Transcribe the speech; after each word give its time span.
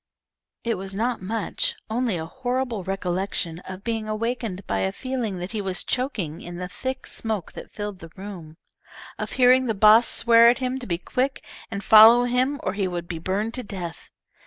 It 0.63 0.79
was 0.79 0.95
not 0.95 1.21
much, 1.21 1.75
only 1.87 2.17
a 2.17 2.25
horrible 2.25 2.83
recollection 2.83 3.59
of 3.65 3.83
being 3.83 4.09
awakened 4.09 4.65
by 4.65 4.79
a 4.79 4.91
feeling 4.91 5.37
that 5.37 5.51
he 5.51 5.61
was 5.61 5.83
choking 5.83 6.41
in 6.41 6.57
the 6.57 6.67
thick 6.67 7.05
smoke 7.05 7.51
that 7.53 7.69
filled 7.69 7.99
the 7.99 8.09
room; 8.15 8.57
of 9.19 9.33
hearing 9.33 9.67
the 9.67 9.75
boss 9.75 10.07
swear 10.07 10.49
at 10.49 10.57
him 10.57 10.79
to 10.79 10.87
be 10.87 10.97
quick 10.97 11.43
and 11.69 11.83
follow 11.83 12.23
him 12.23 12.59
or 12.63 12.73
he 12.73 12.87
would 12.87 13.07
be 13.07 13.19
burned 13.19 13.53
to 13.53 13.61
death. 13.63 14.09